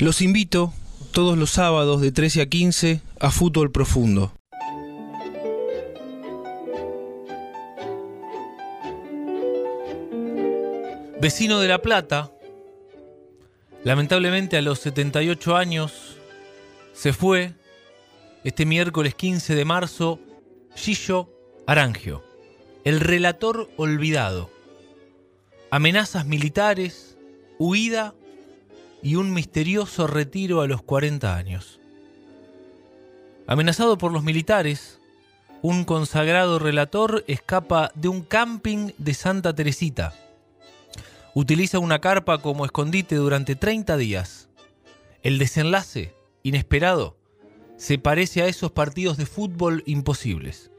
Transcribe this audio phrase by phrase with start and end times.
[0.00, 0.72] Los invito
[1.10, 4.32] todos los sábados de 13 a 15 a Fútbol Profundo.
[11.20, 12.30] Vecino de La Plata,
[13.82, 16.16] lamentablemente a los 78 años,
[16.92, 17.54] se fue
[18.44, 20.20] este miércoles 15 de marzo
[20.76, 21.28] Gillo
[21.66, 22.22] Arangio,
[22.84, 24.48] el relator olvidado.
[25.72, 27.18] Amenazas militares,
[27.58, 28.14] huida
[29.02, 31.80] y un misterioso retiro a los 40 años.
[33.46, 35.00] Amenazado por los militares,
[35.62, 40.14] un consagrado relator escapa de un camping de Santa Teresita.
[41.34, 44.48] Utiliza una carpa como escondite durante 30 días.
[45.22, 47.16] El desenlace, inesperado,
[47.76, 50.70] se parece a esos partidos de fútbol imposibles.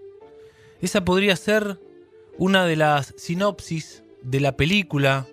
[0.81, 1.79] Esa podría ser
[2.37, 5.27] una de las sinopsis de la película,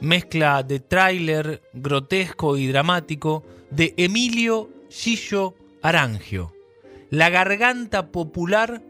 [0.00, 6.54] mezcla de tráiler grotesco y dramático de Emilio Gillo Arangio,
[7.10, 8.82] la garganta popular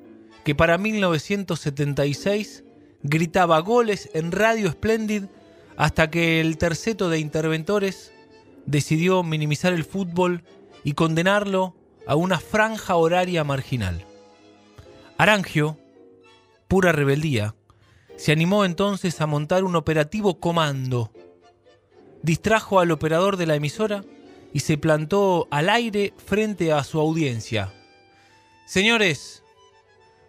[0.44, 2.64] que para 1976
[3.02, 5.24] gritaba goles en Radio Splendid
[5.76, 8.12] hasta que el terceto de interventores
[8.66, 10.42] decidió minimizar el fútbol
[10.84, 11.74] y condenarlo
[12.06, 14.04] a una franja horaria marginal.
[15.16, 15.78] Arangio,
[16.66, 17.54] pura rebeldía,
[18.18, 21.12] se animó entonces a montar un operativo comando.
[22.20, 24.04] Distrajo al operador de la emisora
[24.52, 27.72] y se plantó al aire frente a su audiencia.
[28.66, 29.44] Señores,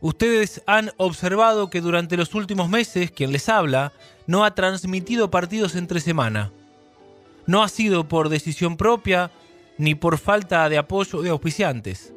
[0.02, 3.92] ustedes han observado que durante los últimos meses quien les habla
[4.28, 6.52] no ha transmitido partidos entre semana.
[7.48, 9.32] No ha sido por decisión propia
[9.80, 12.14] ni por falta de apoyo de auspiciantes.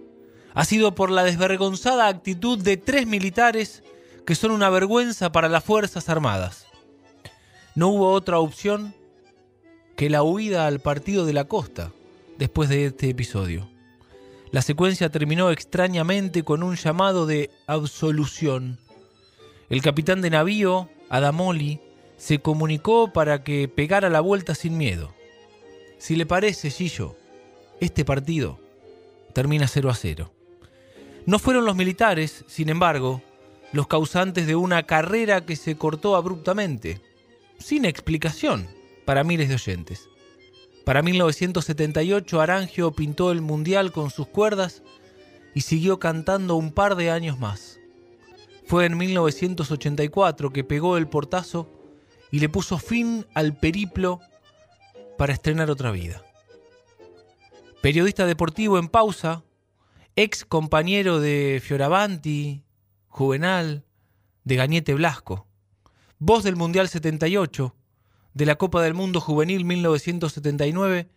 [0.53, 3.83] Ha sido por la desvergonzada actitud de tres militares
[4.27, 6.67] que son una vergüenza para las Fuerzas Armadas.
[7.75, 8.95] No hubo otra opción
[9.97, 11.93] que la huida al partido de la costa
[12.39, 13.69] después de este episodio.
[14.51, 18.79] La secuencia terminó extrañamente con un llamado de absolución.
[19.71, 21.81] El capitán de navío, Adamoli,
[22.19, 25.15] se comunicó para que pegara la vuelta sin miedo.
[25.99, 27.17] Si le parece, Gillo,
[27.81, 28.61] este partido
[29.33, 30.31] termina 0 a 0.
[31.25, 33.23] No fueron los militares, sin embargo,
[33.73, 37.01] los causantes de una carrera que se cortó abruptamente,
[37.59, 38.69] sin explicación,
[39.05, 40.09] para miles de oyentes.
[40.85, 44.83] Para 1978 Arangio pintó el Mundial con sus cuerdas
[45.55, 47.79] y siguió cantando un par de años más.
[48.67, 51.69] Fue en 1984 que pegó el portazo
[52.31, 54.21] y le puso fin al periplo
[55.19, 56.23] para estrenar otra vida
[57.83, 59.43] periodista deportivo en pausa,
[60.15, 62.63] ex compañero de Fioravanti,
[63.13, 63.85] Juvenal,
[64.43, 65.47] de Gañete Blasco,
[66.19, 67.77] voz del Mundial 78,
[68.33, 71.11] de la Copa del Mundo Juvenil 1979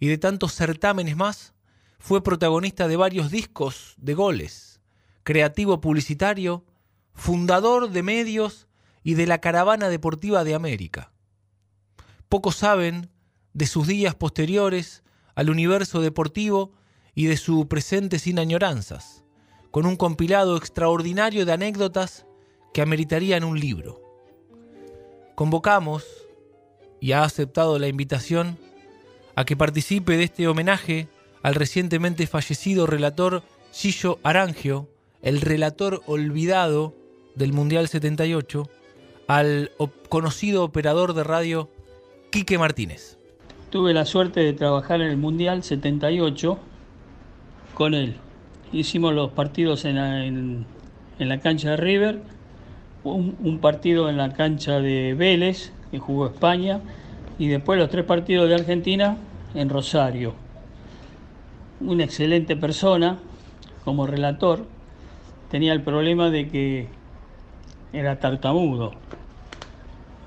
[0.00, 1.54] y de tantos certámenes más,
[2.00, 4.80] fue protagonista de varios discos de goles,
[5.22, 6.64] creativo publicitario,
[7.14, 8.66] fundador de medios
[9.04, 11.12] y de la Caravana Deportiva de América.
[12.28, 13.08] Pocos saben
[13.52, 15.04] de sus días posteriores
[15.36, 16.72] al universo deportivo
[17.14, 19.22] y de su presente sin añoranzas,
[19.76, 22.24] con un compilado extraordinario de anécdotas
[22.72, 24.00] que ameritarían un libro.
[25.34, 26.02] Convocamos,
[26.98, 28.56] y ha aceptado la invitación,
[29.34, 31.08] a que participe de este homenaje
[31.42, 34.88] al recientemente fallecido relator Gillo Arangio,
[35.20, 36.94] el relator olvidado
[37.34, 38.70] del Mundial 78,
[39.26, 39.72] al
[40.08, 41.68] conocido operador de radio
[42.30, 43.18] Quique Martínez.
[43.68, 46.58] Tuve la suerte de trabajar en el Mundial 78
[47.74, 48.16] con él.
[48.72, 50.66] Hicimos los partidos en
[51.18, 52.20] la, cancha de River,
[53.04, 56.80] un, partido en la cancha de Vélez, que jugó España,
[57.38, 59.16] y después los tres partidos de Argentina
[59.54, 60.34] en Rosario.
[61.80, 63.18] Una excelente persona
[63.84, 64.66] como relator,
[65.50, 66.88] tenía el problema de que
[67.92, 68.92] era tartamudo.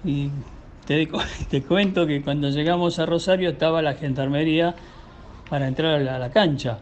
[0.05, 0.29] Y
[0.85, 1.07] te,
[1.67, 4.75] cuento que cuando llegamos a Rosario estaba la gendarmería
[5.49, 6.79] para entrar a la, cancha.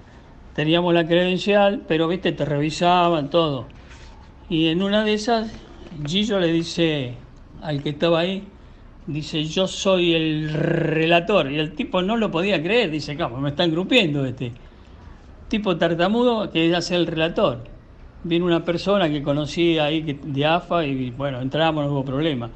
[0.57, 3.68] Teníamos la credencial, pero viste, te revisaban todo.
[4.50, 5.54] Y en una de esas,
[6.04, 7.13] Gillo le dice
[7.62, 8.42] al que estaba ahí,
[9.06, 11.51] dice, yo soy el relator.
[11.51, 14.51] Y el tipo no lo podía creer, dice, ¿cómo me están grupiendo este?
[15.48, 17.60] Tipo tartamudo que hace el relator.
[18.24, 22.50] Viene una persona que conocí ahí de AFA y bueno, entramos, no hubo problema.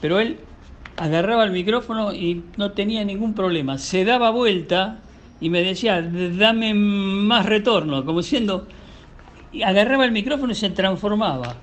[0.00, 0.38] Pero él
[0.96, 3.78] agarraba el micrófono y no tenía ningún problema.
[3.78, 5.02] Se daba vuelta
[5.40, 8.66] y me decía, dame más retorno, como siendo,
[9.64, 11.56] agarraba el micrófono y se transformaba.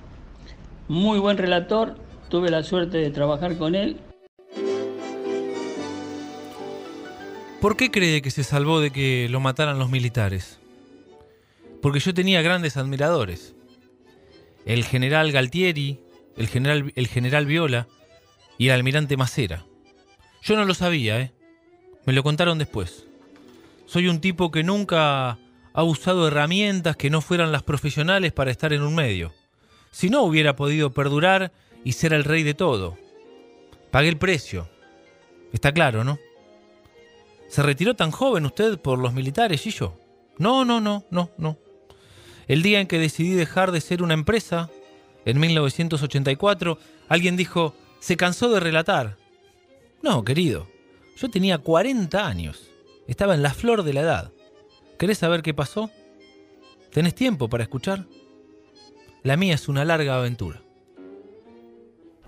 [0.87, 1.95] Muy buen relator,
[2.29, 3.97] tuve la suerte de trabajar con él.
[7.59, 10.59] ¿Por qué cree que se salvó de que lo mataran los militares?
[11.81, 13.55] Porque yo tenía grandes admiradores.
[14.65, 15.99] El general Galtieri,
[16.37, 17.87] el general, el general Viola
[18.57, 19.65] y el almirante Macera.
[20.43, 21.33] Yo no lo sabía, ¿eh?
[22.05, 23.04] Me lo contaron después.
[23.85, 25.37] Soy un tipo que nunca
[25.73, 29.33] ha usado herramientas que no fueran las profesionales para estar en un medio.
[29.91, 31.51] Si no, hubiera podido perdurar
[31.83, 32.97] y ser el rey de todo.
[33.91, 34.69] Pagué el precio.
[35.53, 36.19] Está claro, ¿no?
[37.47, 39.97] ¿Se retiró tan joven usted por los militares y yo?
[40.37, 41.57] No, no, no, no, no.
[42.47, 44.69] El día en que decidí dejar de ser una empresa,
[45.25, 46.77] en 1984,
[47.07, 49.17] alguien dijo, se cansó de relatar.
[50.01, 50.67] No, querido,
[51.17, 52.69] yo tenía 40 años.
[53.07, 54.31] Estaba en la flor de la edad.
[54.97, 55.91] ¿Querés saber qué pasó?
[56.91, 58.05] ¿Tenés tiempo para escuchar?
[59.23, 60.61] La mía es una larga aventura.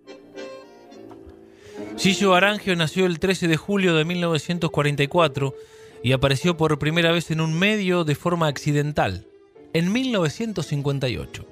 [1.99, 5.55] Gillo Arangio nació el 13 de julio de 1944
[6.03, 9.27] y apareció por primera vez en un medio de forma accidental,
[9.73, 11.47] en 1958.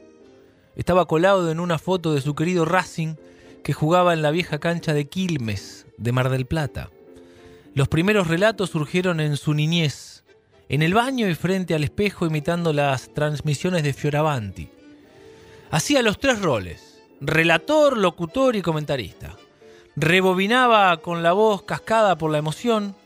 [0.77, 3.15] Estaba colado en una foto de su querido Racing
[3.63, 6.91] que jugaba en la vieja cancha de Quilmes, de Mar del Plata.
[7.75, 10.25] Los primeros relatos surgieron en su niñez,
[10.69, 14.69] en el baño y frente al espejo imitando las transmisiones de Fioravanti.
[15.71, 19.37] Hacía los tres roles, relator, locutor y comentarista.
[19.97, 22.97] Rebobinaba con la voz cascada por la emoción,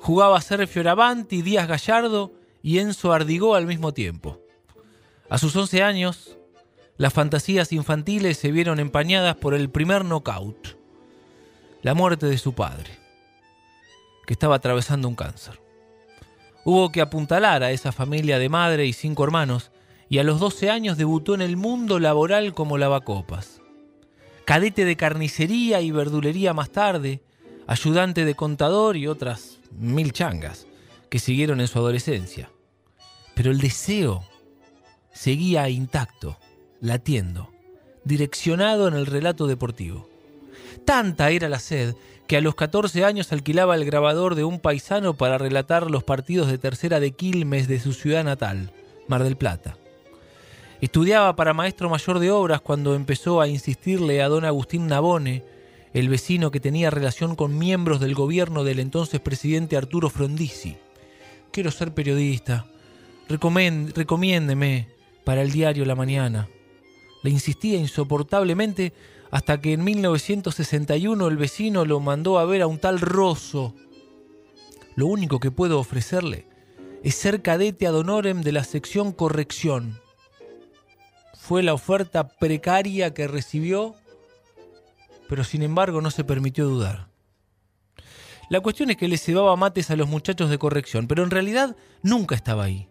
[0.00, 2.32] jugaba a ser Fioravanti, Díaz Gallardo
[2.62, 4.40] y Enzo Ardigó al mismo tiempo.
[5.28, 6.36] A sus 11 años,
[6.98, 10.78] las fantasías infantiles se vieron empañadas por el primer knockout,
[11.82, 12.90] la muerte de su padre,
[14.24, 15.60] que estaba atravesando un cáncer.
[16.64, 19.72] Hubo que apuntalar a esa familia de madre y cinco hermanos,
[20.08, 23.60] y a los 12 años debutó en el mundo laboral como lavacopas.
[24.44, 27.20] Cadete de carnicería y verdulería más tarde,
[27.66, 30.68] ayudante de contador y otras mil changas
[31.10, 32.48] que siguieron en su adolescencia.
[33.34, 34.24] Pero el deseo
[35.16, 36.38] seguía intacto,
[36.80, 37.50] latiendo,
[38.04, 40.08] direccionado en el relato deportivo.
[40.84, 41.96] Tanta era la sed
[42.26, 46.48] que a los 14 años alquilaba el grabador de un paisano para relatar los partidos
[46.48, 48.72] de tercera de Quilmes de su ciudad natal,
[49.08, 49.78] Mar del Plata.
[50.80, 55.44] Estudiaba para maestro mayor de obras cuando empezó a insistirle a don Agustín Nabone,
[55.94, 60.76] el vecino que tenía relación con miembros del gobierno del entonces presidente Arturo Frondizi.
[61.52, 62.66] Quiero ser periodista.
[63.28, 64.95] recomiéndeme
[65.26, 66.48] para el diario La Mañana.
[67.24, 68.92] Le insistía insoportablemente
[69.32, 73.74] hasta que en 1961 el vecino lo mandó a ver a un tal Rosso.
[74.94, 76.46] Lo único que puedo ofrecerle
[77.02, 80.00] es ser cadete ad honorem de la sección corrección.
[81.34, 83.96] Fue la oferta precaria que recibió,
[85.28, 87.08] pero sin embargo no se permitió dudar.
[88.48, 91.76] La cuestión es que le cebaba mates a los muchachos de corrección, pero en realidad
[92.00, 92.88] nunca estaba ahí.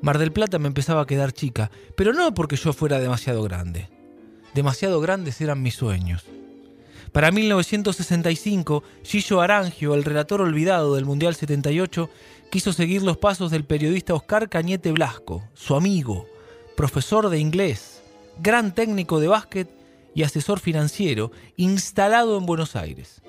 [0.00, 3.88] Mar del Plata me empezaba a quedar chica, pero no porque yo fuera demasiado grande.
[4.54, 6.24] Demasiado grandes eran mis sueños.
[7.12, 12.10] Para 1965, Gillo Arangio, el relator olvidado del Mundial 78,
[12.50, 16.26] quiso seguir los pasos del periodista Oscar Cañete Blasco, su amigo,
[16.76, 18.02] profesor de inglés,
[18.40, 19.70] gran técnico de básquet
[20.14, 23.22] y asesor financiero, instalado en Buenos Aires.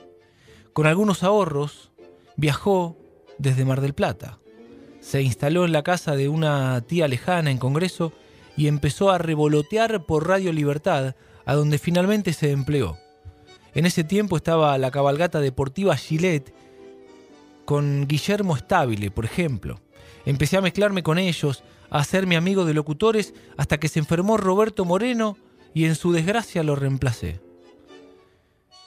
[0.74, 1.92] Con algunos ahorros,
[2.36, 2.98] viajó
[3.38, 4.40] desde Mar del Plata.
[5.00, 8.14] Se instaló en la casa de una tía lejana en Congreso
[8.56, 11.16] y empezó a revolotear por Radio Libertad,
[11.46, 12.98] a donde finalmente se empleó.
[13.78, 16.52] En ese tiempo estaba la cabalgata deportiva Gillette
[17.64, 19.80] con Guillermo Estabile, por ejemplo.
[20.26, 24.84] Empecé a mezclarme con ellos, a hacerme amigo de locutores, hasta que se enfermó Roberto
[24.84, 25.38] Moreno
[25.76, 27.40] y en su desgracia lo reemplacé.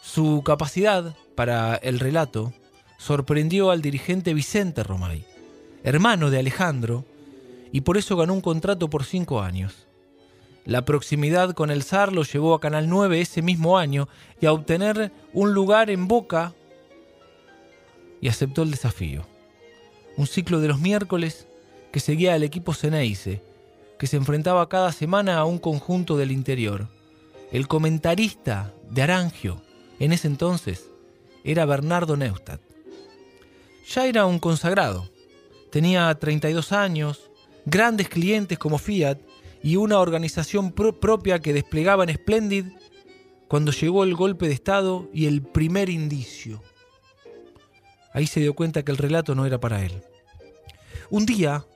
[0.02, 2.52] Su capacidad para el relato
[2.98, 5.24] sorprendió al dirigente Vicente Romay,
[5.84, 7.04] hermano de Alejandro,
[7.70, 9.86] y por eso ganó un contrato por cinco años.
[10.70, 14.08] La proximidad con el zar lo llevó a Canal 9 ese mismo año
[14.40, 16.54] y a obtener un lugar en Boca
[18.20, 19.26] y aceptó el desafío.
[20.16, 21.48] Un ciclo de los miércoles
[21.90, 23.42] que seguía al equipo Ceneice,
[23.98, 26.86] que se enfrentaba cada semana a un conjunto del interior.
[27.50, 29.62] El comentarista de Arangio
[29.98, 30.88] en ese entonces
[31.42, 32.60] era Bernardo Neustadt.
[33.88, 35.10] ya era un consagrado.
[35.72, 37.28] Tenía 32 años,
[37.66, 39.18] grandes clientes como Fiat
[39.62, 42.66] y una organización pro- propia que desplegaba en Splendid
[43.48, 46.62] cuando llegó el golpe de Estado y el primer indicio.
[48.12, 50.02] Ahí se dio cuenta que el relato no era para él.
[51.10, 51.66] Un día,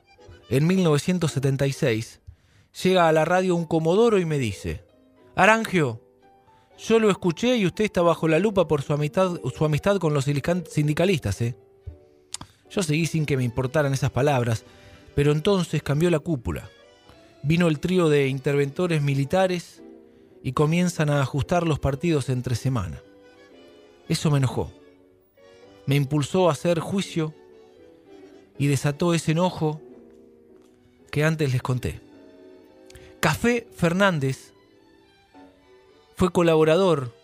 [0.48, 2.20] en 1976,
[2.82, 4.84] llega a la radio un comodoro y me dice,
[5.36, 6.00] Arangio,
[6.78, 10.12] yo lo escuché y usted está bajo la lupa por su amistad, su amistad con
[10.14, 11.56] los sindicalistas, ¿eh?
[12.70, 14.64] Yo seguí sin que me importaran esas palabras,
[15.14, 16.68] pero entonces cambió la cúpula.
[17.44, 19.82] Vino el trío de interventores militares
[20.42, 23.02] y comienzan a ajustar los partidos entre semana.
[24.08, 24.72] Eso me enojó.
[25.84, 27.34] Me impulsó a hacer juicio
[28.58, 29.80] y desató ese enojo
[31.10, 32.00] que antes les conté.
[33.20, 34.54] Café Fernández
[36.16, 37.14] fue colaborador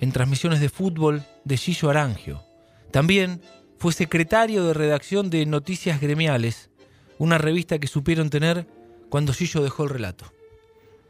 [0.00, 2.42] en transmisiones de fútbol de Gillo Arangio.
[2.90, 3.42] También
[3.78, 6.70] fue secretario de redacción de Noticias Gremiales,
[7.18, 8.66] una revista que supieron tener
[9.08, 10.26] cuando Gillo dejó el relato.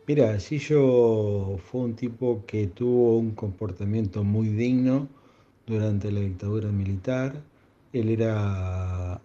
[0.06, 5.08] Mira, Gillo fue un tipo que tuvo un comportamiento muy digno
[5.66, 7.42] durante la dictadura militar.
[7.92, 9.20] Él era,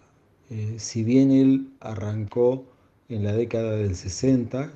[0.50, 2.66] eh, si bien él arrancó
[3.10, 4.72] en la década del 60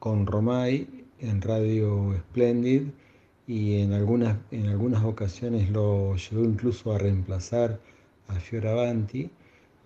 [0.00, 0.88] con Romay
[1.20, 2.84] en Radio Splendid
[3.46, 7.78] y en algunas, en algunas ocasiones lo llegó incluso a reemplazar
[8.28, 9.30] a Fioravanti,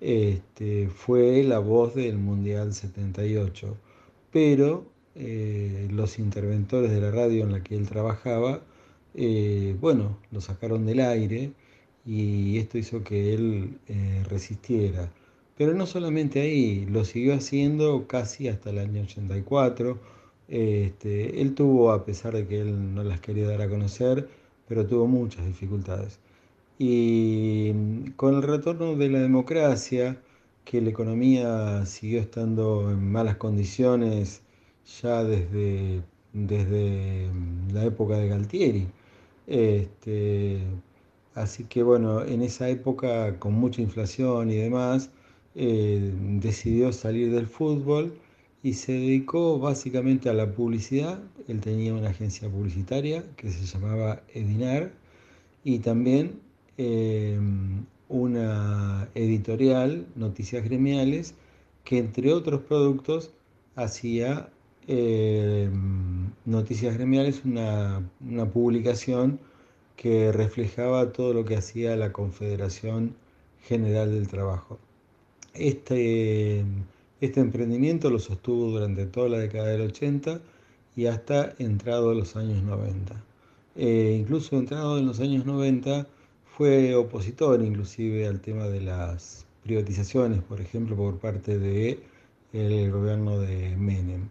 [0.00, 3.76] este, fue la voz del Mundial 78.
[4.32, 8.62] Pero eh, los interventores de la radio en la que él trabajaba,
[9.14, 11.52] eh, bueno, lo sacaron del aire
[12.04, 15.12] y esto hizo que él eh, resistiera.
[15.56, 19.98] Pero no solamente ahí, lo siguió haciendo casi hasta el año 84.
[20.48, 24.28] Este, él tuvo, a pesar de que él no las quería dar a conocer,
[24.68, 26.18] pero tuvo muchas dificultades.
[26.78, 30.20] Y mm, con el retorno de la democracia,
[30.64, 34.42] que la economía siguió estando en malas condiciones
[35.02, 36.02] ya desde,
[36.32, 38.88] desde mm, la época de Galtieri.
[39.46, 40.62] Este,
[41.34, 45.10] así que bueno, en esa época con mucha inflación y demás,
[45.54, 48.18] eh, decidió salir del fútbol
[48.62, 51.20] y se dedicó básicamente a la publicidad.
[51.48, 54.92] Él tenía una agencia publicitaria que se llamaba Edinar
[55.64, 56.40] y también
[56.78, 57.38] eh,
[58.08, 61.34] una editorial, Noticias Gremiales,
[61.84, 63.30] que entre otros productos
[63.76, 64.50] hacía
[64.86, 65.70] eh,
[66.44, 69.40] Noticias Gremiales, una, una publicación
[69.96, 73.14] que reflejaba todo lo que hacía la Confederación
[73.62, 74.78] General del Trabajo.
[75.54, 76.64] Este,
[77.20, 80.40] este emprendimiento lo sostuvo durante toda la década del 80
[80.96, 83.14] y hasta entrado a los años 90.
[83.76, 86.06] Eh, incluso entrado en los años 90
[86.56, 91.98] fue opositor inclusive al tema de las privatizaciones, por ejemplo, por parte del
[92.52, 94.28] el gobierno de Menem.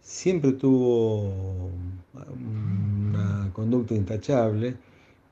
[0.00, 1.70] Siempre tuvo
[2.14, 4.76] una conducta intachable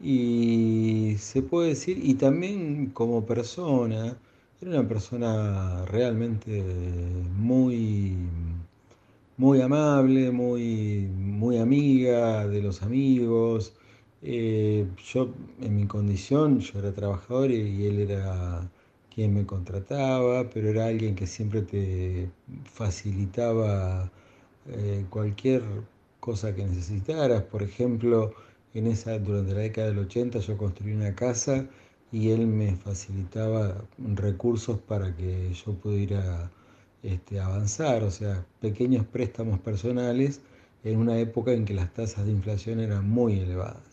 [0.00, 4.16] y se puede decir, y también como persona,
[4.60, 6.62] era una persona realmente
[7.36, 8.16] muy,
[9.38, 13.72] muy amable, muy, muy amiga de los amigos.
[14.22, 18.68] Eh, yo, en mi condición, yo era trabajador y, él era
[19.14, 22.30] quien me contrataba, pero era alguien que siempre te
[22.64, 24.10] facilitaba
[24.68, 25.62] eh, cualquier
[26.20, 27.42] cosa que necesitaras.
[27.44, 28.32] Por ejemplo,
[28.74, 31.66] en esa, durante la década del 80 yo construí una casa
[32.12, 36.50] y él me facilitaba recursos para que yo pudiera
[37.02, 40.40] este, avanzar, o sea, pequeños préstamos personales
[40.84, 43.87] en una época en que las tasas de inflación eran muy elevadas.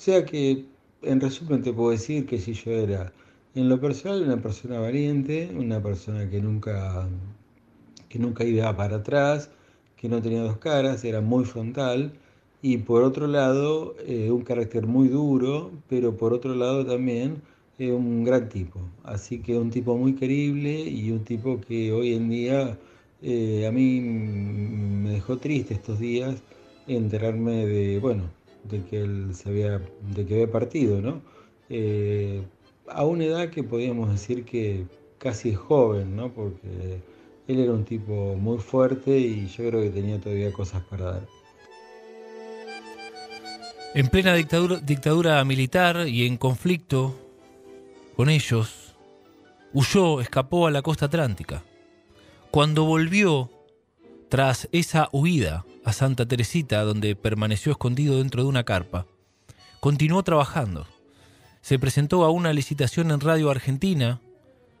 [0.00, 0.64] Sea que,
[1.02, 3.12] en resumen, te puedo decir que si yo era,
[3.54, 7.06] en lo personal, una persona valiente, una persona que nunca,
[8.08, 9.50] que nunca iba para atrás,
[9.98, 12.14] que no tenía dos caras, era muy frontal,
[12.62, 17.42] y por otro lado, eh, un carácter muy duro, pero por otro lado también
[17.78, 18.80] eh, un gran tipo.
[19.04, 22.78] Así que un tipo muy querible y un tipo que hoy en día
[23.20, 26.42] eh, a mí me dejó triste estos días
[26.86, 28.30] enterarme de, bueno,
[28.64, 29.80] de que él se había,
[30.14, 31.22] de que había partido, ¿no?
[31.68, 32.42] Eh,
[32.88, 34.86] a una edad que podríamos decir que
[35.18, 36.32] casi es joven, ¿no?
[36.32, 37.00] Porque
[37.46, 41.26] él era un tipo muy fuerte y yo creo que tenía todavía cosas para dar.
[43.94, 47.14] En plena dictadura, dictadura militar y en conflicto
[48.16, 48.94] con ellos,
[49.72, 51.64] huyó, escapó a la costa atlántica.
[52.50, 53.50] Cuando volvió,
[54.28, 59.06] tras esa huida a Santa Teresita, donde permaneció escondido dentro de una carpa,
[59.80, 60.86] continuó trabajando.
[61.62, 64.20] Se presentó a una licitación en Radio Argentina,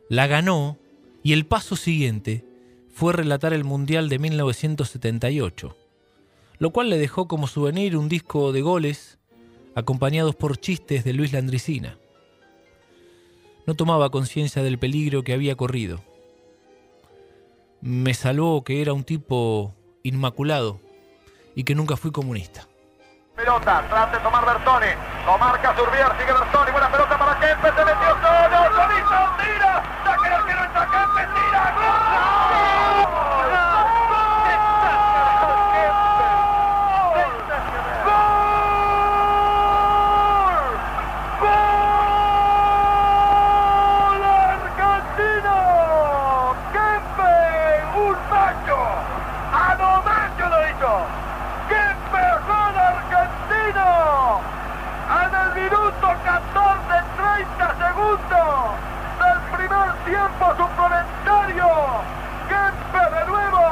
[0.08, 0.78] la ganó
[1.22, 2.44] y el paso siguiente
[2.92, 5.76] fue relatar el Mundial de 1978,
[6.58, 9.18] lo cual le dejó como souvenir un disco de goles
[9.74, 11.98] acompañados por chistes de Luis Landricina.
[13.66, 16.02] No tomaba conciencia del peligro que había corrido.
[17.80, 20.80] Me salvó que era un tipo inmaculado
[21.54, 22.66] y que nunca fui comunista.
[23.36, 24.92] Pelota, trata de tomar Bertoni.
[25.26, 26.70] Lo marca Surbier, sigue Bertoni.
[26.72, 28.70] Buena pelota para Kempe, se metió solo.
[28.76, 29.82] Solito, tira.
[30.04, 31.62] Saca el arquero, está Kempe, tira.
[38.04, 38.60] ¡Gol!
[44.10, 45.56] ¡Gol argentino!
[46.72, 47.32] ¡Kempe!
[47.96, 48.78] ¡Un macho!
[49.52, 50.92] ¡A lo macho lo hizo!
[51.68, 53.88] ¡Kempe gol argentino!
[55.10, 58.54] En el minuto 14, 30 segundos
[59.20, 61.68] del primer tiempo suplementario.
[62.48, 63.64] ¡Kempe de nuevo!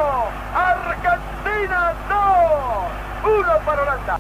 [0.55, 3.33] ¡Argentina 2!
[3.33, 4.15] ¡Uno para Holanda!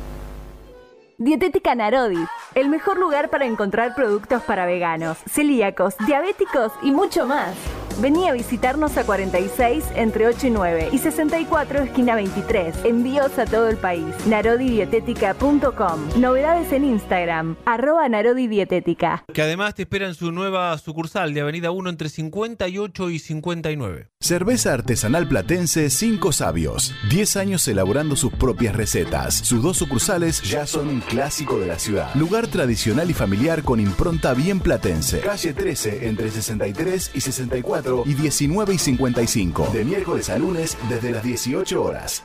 [1.29, 7.55] Dietética Narodi, el mejor lugar para encontrar productos para veganos, celíacos, diabéticos y mucho más.
[8.01, 12.85] Vení a visitarnos a 46 entre 8 y 9 y 64 esquina 23.
[12.85, 14.07] Envíos a todo el país.
[14.27, 16.21] Narodidietética.com.
[16.21, 19.25] Novedades en Instagram, arroba Narodidietética.
[19.35, 24.09] Que además te espera en su nueva sucursal de Avenida 1 entre 58 y 59.
[24.29, 26.93] Cerveza artesanal platense Cinco Sabios.
[27.09, 29.33] 10 años elaborando sus propias recetas.
[29.33, 32.13] Sus dos sucursales ya son un clásico de la ciudad.
[32.15, 35.21] Lugar tradicional y familiar con impronta bien platense.
[35.21, 39.71] Calle 13 entre 63 y 64 y 19 y 55.
[39.73, 42.25] De miércoles a lunes desde las 18 horas.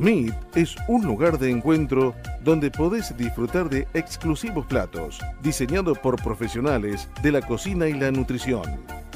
[0.00, 7.06] Meet es un lugar de encuentro donde podés disfrutar de exclusivos platos, diseñados por profesionales
[7.22, 8.62] de la cocina y la nutrición.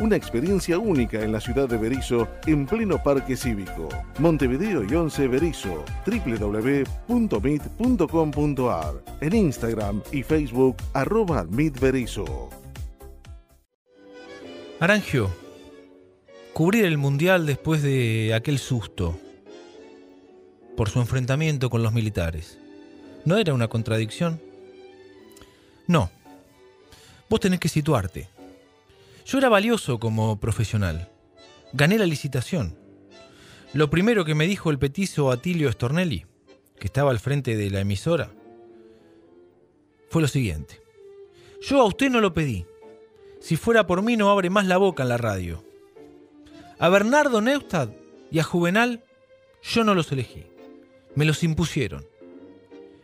[0.00, 3.88] Una experiencia única en la ciudad de Berizo, en pleno parque cívico.
[4.18, 8.94] Montevideo y 11 Berizo, www.meet.com.ar.
[9.22, 12.50] En Instagram y Facebook, arroba Meet Berizo.
[14.80, 15.30] Arangio,
[16.52, 19.18] cubrir el Mundial después de aquel susto
[20.76, 22.58] por su enfrentamiento con los militares.
[23.24, 24.40] ¿No era una contradicción?
[25.86, 26.10] No.
[27.28, 28.28] Vos tenés que situarte.
[29.26, 31.08] Yo era valioso como profesional.
[31.72, 32.76] Gané la licitación.
[33.72, 36.26] Lo primero que me dijo el petizo Atilio Stornelli,
[36.78, 38.30] que estaba al frente de la emisora,
[40.10, 40.80] fue lo siguiente.
[41.60, 42.66] Yo a usted no lo pedí.
[43.40, 45.64] Si fuera por mí no abre más la boca en la radio.
[46.78, 47.90] A Bernardo Neustadt
[48.30, 49.02] y a Juvenal
[49.62, 50.46] yo no los elegí.
[51.14, 52.06] Me los impusieron.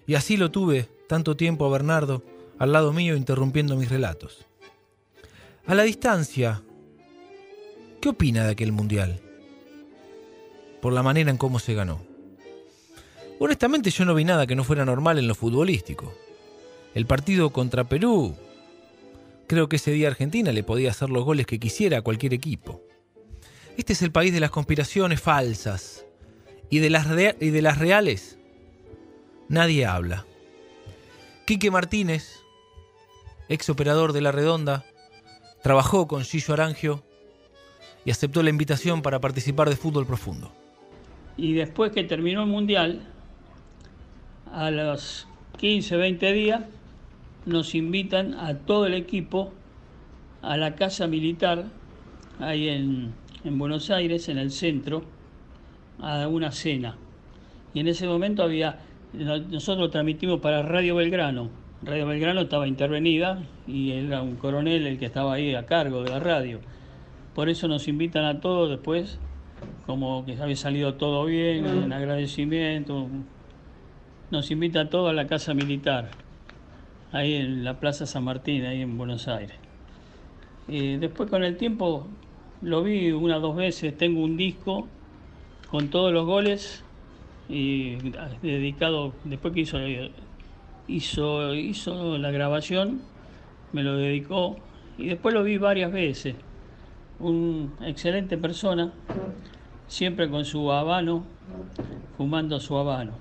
[0.06, 2.22] Y así lo tuve tanto tiempo a Bernardo
[2.58, 4.46] al lado mío interrumpiendo mis relatos.
[5.66, 6.62] A la distancia,
[8.00, 9.20] ¿qué opina de aquel mundial?
[10.82, 12.02] Por la manera en cómo se ganó.
[13.38, 16.12] Honestamente yo no vi nada que no fuera normal en lo futbolístico.
[16.94, 18.36] El partido contra Perú,
[19.46, 22.82] creo que ese día Argentina le podía hacer los goles que quisiera a cualquier equipo.
[23.76, 25.99] Este es el país de las conspiraciones falsas,
[26.70, 27.06] y de las,
[27.40, 28.38] y de las reales
[29.48, 30.24] nadie habla.
[31.44, 32.44] Quique Martínez,
[33.48, 34.84] ex operador de La Redonda,
[35.62, 37.02] trabajó con Gillo Arangio
[38.04, 40.52] y aceptó la invitación para participar de fútbol profundo.
[41.36, 43.02] Y después que terminó el Mundial,
[44.52, 45.26] a los
[45.58, 46.62] 15, 20 días,
[47.46, 49.52] nos invitan a todo el equipo
[50.42, 51.64] a la casa militar,
[52.38, 53.12] ahí en,
[53.44, 55.02] en Buenos Aires, en el centro,
[56.02, 56.96] a una cena.
[57.74, 58.78] Y en ese momento había,
[59.12, 61.50] nosotros transmitimos para Radio Belgrano.
[61.82, 66.10] Radio Belgrano estaba intervenida y era un coronel el que estaba ahí a cargo de
[66.10, 66.60] la radio.
[67.34, 69.18] Por eso nos invitan a todos después,
[69.86, 73.08] como que había salido todo bien, en agradecimiento.
[74.30, 76.10] Nos invita a todos a la casa militar,
[77.12, 79.56] ahí en la Plaza San Martín, ahí en Buenos Aires.
[80.68, 82.08] Y después con el tiempo
[82.62, 84.86] lo vi una o dos veces, tengo un disco
[85.70, 86.82] con todos los goles
[87.48, 87.96] y
[88.42, 89.78] dedicado, después que hizo,
[90.88, 93.00] hizo, hizo la grabación,
[93.72, 94.56] me lo dedicó
[94.98, 96.34] y después lo vi varias veces.
[97.20, 98.92] Un excelente persona,
[99.86, 101.24] siempre con su habano,
[102.16, 103.12] fumando su habano.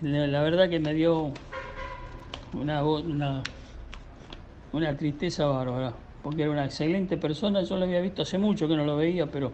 [0.00, 1.32] La verdad que me dio
[2.52, 3.42] una, una,
[4.72, 8.76] una tristeza bárbara, porque era una excelente persona, yo lo había visto hace mucho que
[8.76, 9.52] no lo veía, pero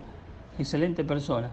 [0.58, 1.50] excelente persona.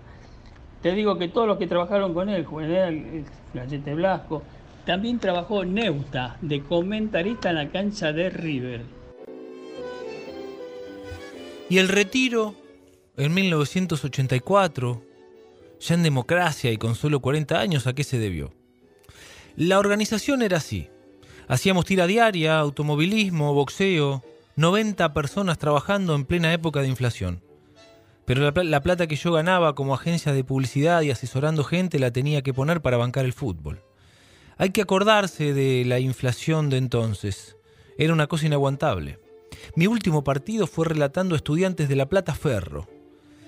[0.81, 4.43] Te digo que todos los que trabajaron con él, Juvenal, Gallete Blasco,
[4.85, 8.81] también trabajó Neuta, de comentarista en la cancha de River.
[11.69, 12.55] Y el retiro,
[13.17, 15.03] en 1984,
[15.81, 18.51] ya en democracia y con solo 40 años, ¿a qué se debió?
[19.55, 20.89] La organización era así.
[21.47, 24.23] Hacíamos tira diaria, automovilismo, boxeo,
[24.55, 27.41] 90 personas trabajando en plena época de inflación.
[28.29, 31.97] Pero la, pla- la plata que yo ganaba como agencia de publicidad y asesorando gente
[31.97, 33.81] la tenía que poner para bancar el fútbol.
[34.59, 37.57] Hay que acordarse de la inflación de entonces.
[37.97, 39.17] Era una cosa inaguantable.
[39.73, 42.87] Mi último partido fue relatando Estudiantes de La Plata Ferro.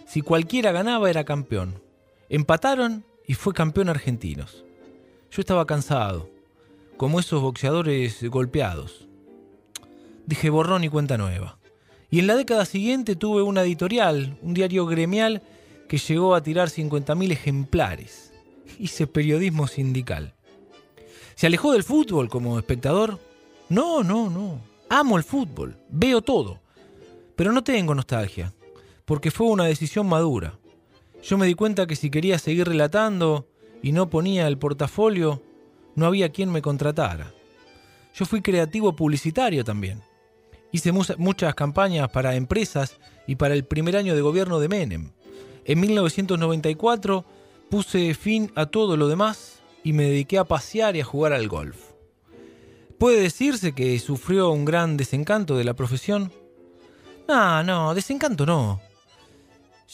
[0.08, 1.80] Si cualquiera ganaba era campeón.
[2.28, 4.66] Empataron y fue campeón argentinos.
[5.30, 6.28] Yo estaba cansado,
[6.98, 9.08] como esos boxeadores golpeados.
[10.26, 11.60] Dije borrón y cuenta nueva.
[12.12, 15.42] Y en la década siguiente tuve una editorial, un diario gremial
[15.88, 18.34] que llegó a tirar 50.000 ejemplares.
[18.78, 20.34] Hice periodismo sindical.
[21.36, 23.18] ¿Se alejó del fútbol como espectador?
[23.70, 24.60] No, no, no.
[24.90, 26.60] Amo el fútbol, veo todo.
[27.38, 28.54] Pero no tengo nostalgia,
[29.06, 30.60] porque fue una decisión madura.
[31.24, 33.48] Yo me di cuenta que si quería seguir relatando
[33.82, 35.42] y no ponía el portafolio,
[35.96, 37.32] no había quien me contratara.
[38.14, 40.02] Yo fui creativo publicitario también.
[40.72, 45.12] Hice muchas campañas para empresas y para el primer año de gobierno de Menem.
[45.66, 47.26] En 1994
[47.70, 51.48] puse fin a todo lo demás y me dediqué a pasear y a jugar al
[51.48, 51.78] golf.
[52.98, 56.32] ¿Puede decirse que sufrió un gran desencanto de la profesión?
[57.28, 58.82] No, no, desencanto no.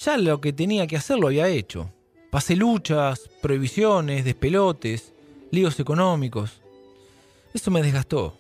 [0.04, 1.92] Ya lo que tenía que hacer lo había hecho.
[2.30, 5.14] Pasé luchas, prohibiciones, despelotes,
[5.52, 6.62] líos económicos.
[7.54, 8.38] Eso me desgastó.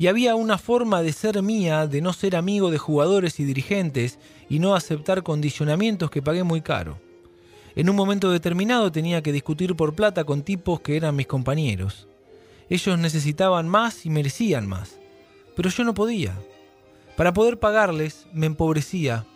[0.00, 4.18] Y había una forma de ser mía, de no ser amigo de jugadores y dirigentes
[4.48, 6.98] y no aceptar condicionamientos que pagué muy caro.
[7.76, 12.08] En un momento determinado tenía que discutir por plata con tipos que eran mis compañeros.
[12.70, 14.98] Ellos necesitaban más y merecían más,
[15.54, 16.34] pero yo no podía.
[17.14, 19.26] Para poder pagarles me empobrecía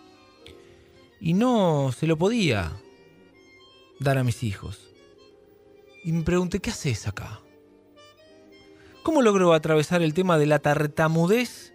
[1.21, 2.73] y no se lo podía
[4.01, 4.89] dar a mis hijos.
[6.05, 7.44] Y me pregunté, ¿qué haces acá?
[9.05, 11.75] ¿Cómo logró atravesar el tema de la tartamudez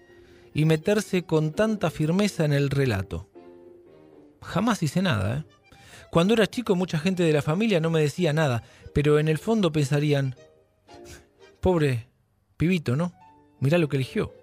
[0.52, 3.30] y meterse con tanta firmeza en el relato?
[4.42, 5.44] Jamás hice nada, ¿eh?
[6.10, 8.64] Cuando era chico mucha gente de la familia no me decía nada,
[8.96, 10.36] pero en el fondo pensarían,
[11.60, 12.08] pobre
[12.58, 13.14] pibito, ¿no?
[13.60, 14.34] Mirá lo que eligió.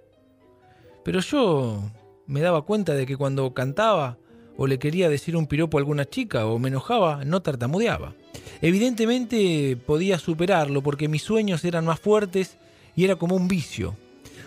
[1.05, 1.91] Pero yo
[2.29, 4.17] me daba cuenta de que cuando cantaba
[4.57, 8.15] o le quería decir un piropo a alguna chica o me enojaba, no tartamudeaba.
[8.63, 12.59] Evidentemente podía superarlo porque mis sueños eran más fuertes
[12.97, 13.97] y era como un vicio.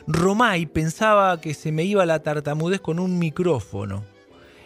[0.07, 4.03] Romay pensaba que se me iba la tartamudez con un micrófono.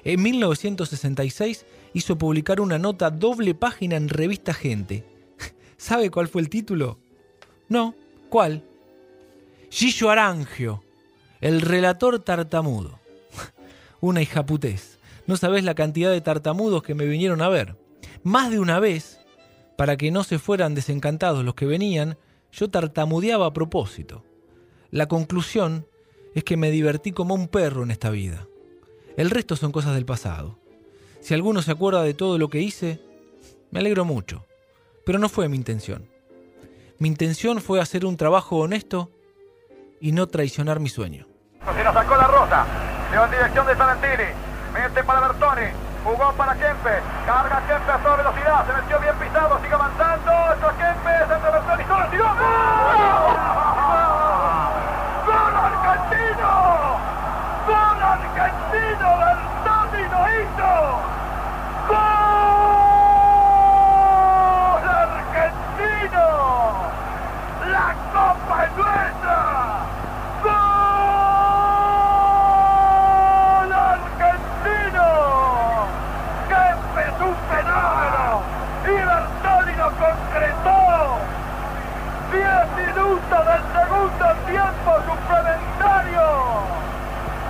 [0.05, 5.05] En 1966 hizo publicar una nota doble página en Revista Gente.
[5.77, 6.97] ¿Sabe cuál fue el título?
[7.67, 7.93] No,
[8.29, 8.63] ¿cuál?
[9.69, 10.83] Gillo Arangio,
[11.41, 12.99] el relator tartamudo.
[14.01, 14.99] Una hijaputés.
[15.25, 17.75] No sabés la cantidad de tartamudos que me vinieron a ver.
[18.23, 19.19] Más de una vez,
[19.77, 22.17] para que no se fueran desencantados los que venían,
[22.53, 24.23] yo tartamudeaba a propósito.
[24.91, 25.87] La conclusión
[26.35, 28.47] es que me divertí como un perro en esta vida.
[29.17, 30.59] El resto son cosas del pasado.
[31.19, 33.01] Si alguno se acuerda de todo lo que hice,
[33.71, 34.45] me alegro mucho.
[35.05, 36.07] Pero no fue mi intención.
[36.99, 39.09] Mi intención fue hacer un trabajo honesto
[39.99, 41.27] y no traicionar mi sueño.
[41.75, 42.65] Se la sacó la rosa.
[43.09, 44.29] Se va en dirección de Salentini.
[44.73, 45.92] Mete para Bertoni.
[46.03, 47.01] Jugó para Kempes.
[47.25, 48.65] Carga Kempes a toda velocidad.
[48.67, 49.59] Se metió bien pisado.
[49.61, 50.31] Sigue avanzando.
[50.53, 51.21] Entra Kempes.
[51.31, 51.83] Entra Bertoni.
[51.85, 52.25] ¡Solo tiró!
[52.25, 52.33] ¡Gol!
[55.25, 56.51] ¡Gol argentino!
[57.67, 59.07] ¡Gol argentino!
[59.23, 60.71] Bertoni lo hizo.
[61.87, 62.03] ¡Gol
[64.89, 66.27] argentino!
[67.71, 69.37] ¡La copa es nuestra!
[70.43, 70.53] ¡Gol
[73.73, 75.07] argentino!
[76.49, 78.27] ¡Kempes es un fenómeno!
[78.83, 80.79] ¡Y Bertoni lo concretó!
[82.31, 82.67] ¡Diez
[83.33, 86.25] minutos del segundo tiempo suplementario!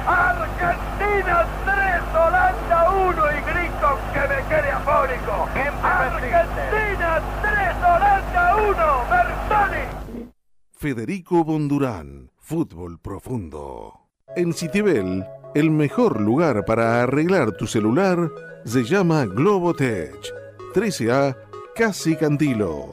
[0.06, 5.50] Argentina 3, Holanda 1 y grito que me quede afónico.
[5.82, 8.74] Argentina 3, Holanda 1,
[9.10, 10.32] Bertoni.
[10.72, 14.00] Federico Bondurán, Fútbol Profundo.
[14.36, 18.30] En Citibel El mejor lugar para arreglar tu celular
[18.66, 20.34] se llama Globotech.
[20.74, 21.38] 13A
[21.76, 22.92] Casi Cantilo.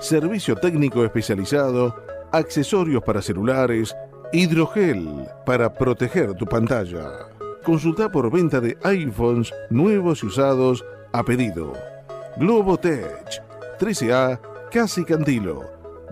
[0.00, 3.94] Servicio técnico especializado, accesorios para celulares,
[4.32, 7.28] hidrogel para proteger tu pantalla.
[7.64, 11.74] Consulta por venta de iPhones nuevos y usados a pedido.
[12.36, 13.42] Globotech.
[13.78, 14.40] 13A
[14.70, 15.64] Casi Cantilo.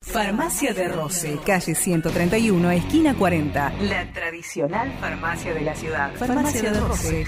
[0.11, 3.73] Farmacia de Roce, calle 131, esquina 40.
[3.83, 6.13] La tradicional farmacia de la ciudad.
[6.15, 7.25] Farmacia de Roce.